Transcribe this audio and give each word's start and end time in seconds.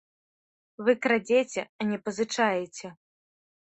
Вы 0.87 0.95
крадзеце, 1.03 1.61
а 1.79 1.89
не 1.93 2.03
пазычаеце. 2.05 2.87